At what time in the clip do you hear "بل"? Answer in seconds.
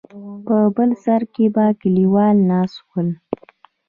0.75-0.89